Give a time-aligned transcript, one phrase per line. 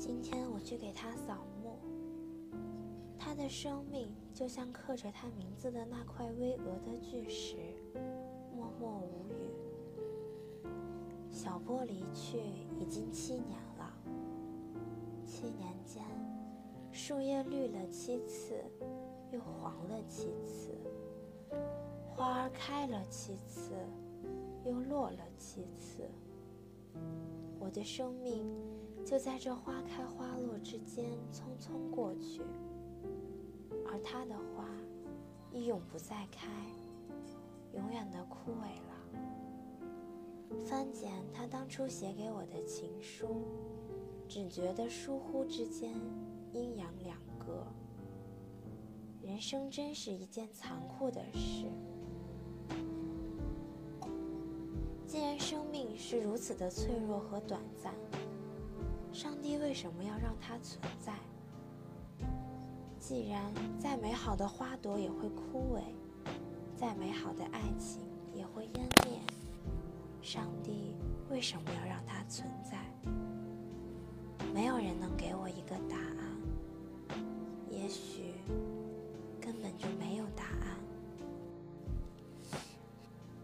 [0.00, 1.76] 今天我去给他扫墓，
[3.18, 7.74] 他的生命就像刻着他名字的那块巍峨的巨石，
[8.56, 10.64] 默默无语。
[11.30, 12.40] 小波离去
[12.78, 13.92] 已经七年了，
[15.26, 16.02] 七年间，
[16.90, 18.54] 树叶绿了七次，
[19.30, 20.70] 又黄了七次，
[22.08, 23.72] 花儿开了七次，
[24.64, 26.08] 又落了七次。
[27.58, 28.50] 我的生命
[29.04, 32.42] 就在这花开花落之间匆匆过去，
[33.86, 34.68] 而他的花
[35.50, 36.48] 亦永不再开，
[37.72, 40.60] 永远的枯萎了。
[40.64, 43.42] 翻检他当初写给我的情书，
[44.28, 45.92] 只觉得疏忽之间
[46.52, 47.66] 阴阳两隔。
[49.22, 51.66] 人生真是一件残酷的事。
[55.06, 57.92] 既然生命是如此的脆弱和短暂，
[59.20, 61.12] 上帝为什么要让它存在？
[62.98, 65.82] 既然再美好的花朵也会枯萎，
[66.74, 68.00] 再美好的爱情
[68.32, 69.20] 也会湮灭，
[70.22, 70.96] 上帝
[71.28, 72.78] 为什么要让它存在？
[74.54, 77.20] 没有人能给我一个答案。
[77.68, 78.32] 也许
[79.38, 80.78] 根本就没有答案。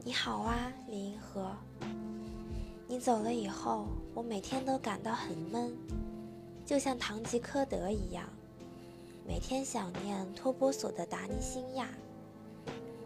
[0.02, 1.54] 你好啊，李银河。
[2.96, 5.70] 你走了以后，我每天都感到很闷，
[6.64, 8.24] 就像堂吉诃德一样，
[9.28, 11.90] 每天想念托波索的达尼辛亚。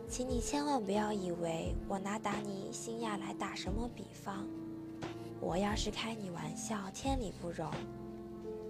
[0.08, 4.46] 请你千万不要以为我拿达尼辛亚来打什么比方，
[5.40, 7.68] 我要是开你玩笑，天理不容。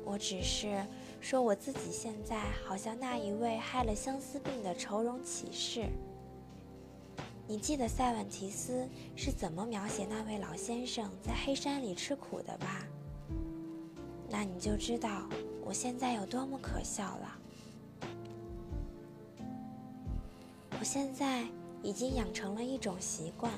[0.07, 0.83] 我只是
[1.21, 5.85] 说我自己现在好像那一位害了相思病的愁容启士。
[7.51, 12.87] 你记得塞万提斯是怎么描写那位老先生在黑山里吃苦的吧？
[14.29, 15.29] 那你就知道
[15.65, 17.39] 我现在有多么可笑了。
[20.79, 21.45] 我现在
[21.83, 23.53] 已经养成了一种习惯，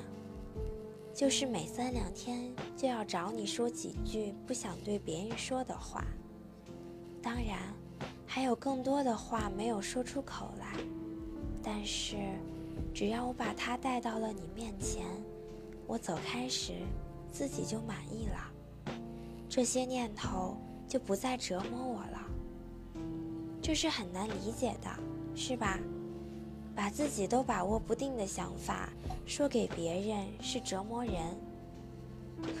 [1.13, 6.03] 就是每三两天就要找你说几句不想对别人说的话。
[7.21, 7.59] 当然，
[8.25, 10.83] 还有更多的话没有说出口来，
[11.61, 12.17] 但是。
[12.93, 15.05] 只要我把它带到了你面前，
[15.87, 16.73] 我走开时，
[17.31, 18.93] 自己就满意了。
[19.49, 20.55] 这些念头
[20.87, 22.19] 就不再折磨我了。
[23.61, 24.89] 这是很难理解的，
[25.35, 25.79] 是吧？
[26.75, 28.89] 把自己都把握不定的想法
[29.25, 31.15] 说给别人是折磨人，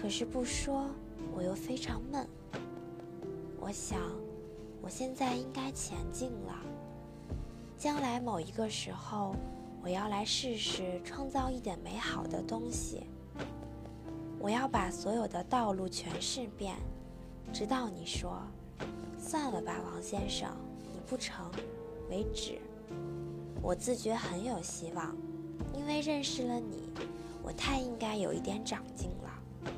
[0.01, 0.87] 可是不说
[1.35, 2.27] 我又非常闷。
[3.59, 3.99] 我想，
[4.81, 6.59] 我现在应该前进了。
[7.77, 9.35] 将来某一个时候。
[9.83, 13.03] 我要来试试创造一点美好的东西。
[14.39, 16.77] 我要把所有的道路全试遍，
[17.51, 18.41] 直到你说
[19.19, 20.49] “算了吧，王先生，
[20.93, 21.51] 你不成”
[22.09, 22.59] 为止。
[23.61, 25.13] 我自觉很有希望，
[25.73, 26.89] 因为认识了你，
[27.43, 29.71] 我太应该有一点长进了。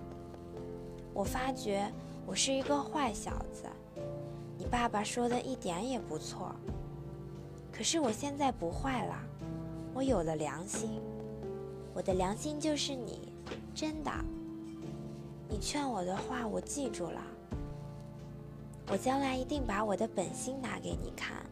[1.15, 1.91] 我发觉
[2.27, 3.65] 我是一个坏小子，
[4.55, 6.55] 你爸爸说的一点也不错。
[7.71, 9.15] 可是我现在不坏了。
[9.95, 10.99] 我有了良心，
[11.93, 13.31] 我的良心就是你，
[13.73, 14.11] 真的。
[15.47, 17.21] 你劝我的话，我记住了。
[18.91, 21.45] 我将来一定把我的本心拿给你看。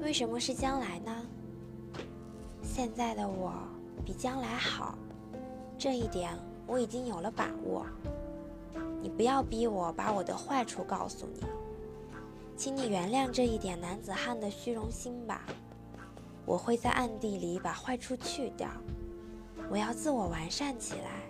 [0.00, 1.14] 为什么是将来呢？
[2.62, 3.52] 现在的我
[4.06, 4.96] 比将来好，
[5.76, 6.32] 这一点
[6.66, 7.84] 我已经有了把握。
[9.02, 11.42] 你不要逼我把我的坏处告诉你。
[12.56, 15.42] 请你原谅这一点男子汉的虚荣心吧。
[16.46, 18.68] 我会在暗地里把坏处去掉。
[19.68, 21.22] 我要自我完善起来。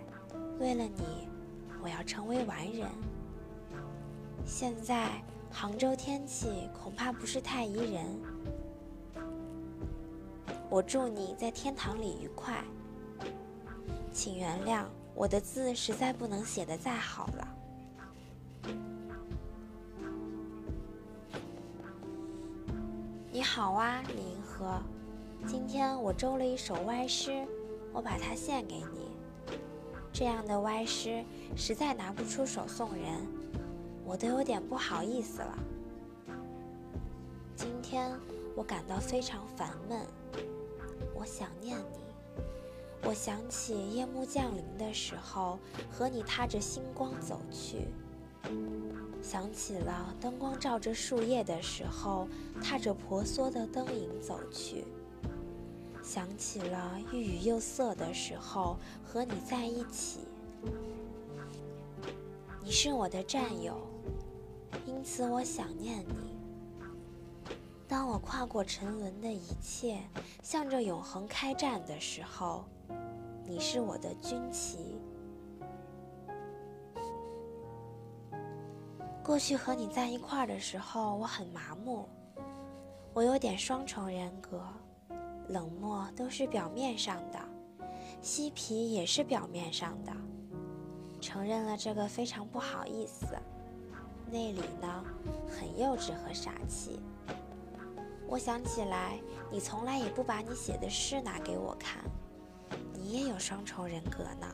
[0.59, 1.27] 为了你，
[1.83, 2.87] 我要成为完人。
[4.45, 5.21] 现在
[5.51, 8.05] 杭州天气恐怕不是太宜人。
[10.69, 12.63] 我祝你在天堂里愉快。
[14.13, 17.56] 请原谅我的字实在不能写得再好了。
[23.37, 24.81] 你好啊，李银河。
[25.45, 27.45] 今天我周了一首歪诗，
[27.93, 29.11] 我把它献给你。
[30.11, 31.23] 这样的歪诗
[31.55, 33.27] 实在拿不出手送人，
[34.03, 35.59] 我都有点不好意思了。
[37.55, 38.11] 今天
[38.55, 40.01] 我感到非常烦闷，
[41.13, 41.99] 我想念你。
[43.07, 45.59] 我想起夜幕降临的时候，
[45.91, 47.87] 和你踏着星光走去。
[49.21, 52.27] 想起了灯光照着树叶的时候，
[52.63, 54.85] 踏着婆娑的灯影走去；
[56.01, 60.19] 想起了欲语又涩的时候和你在一起。
[62.63, 63.75] 你是我的战友，
[64.85, 66.35] 因此我想念你。
[67.87, 69.99] 当我跨过沉沦的一切，
[70.43, 72.65] 向着永恒开战的时候，
[73.45, 74.99] 你是我的军旗。
[79.27, 82.07] 过去和你在一块儿的时候，我很麻木，
[83.13, 84.65] 我有点双重人格，
[85.49, 87.37] 冷漠都是表面上的，
[88.21, 90.13] 嬉皮也是表面上的。
[91.19, 93.27] 承认了这个非常不好意思，
[94.31, 95.03] 内里呢
[95.49, 97.01] 很幼稚和傻气。
[98.29, 99.19] 我想起来，
[99.51, 102.01] 你从来也不把你写的诗拿给我看，
[102.93, 104.47] 你也有双重人格呢。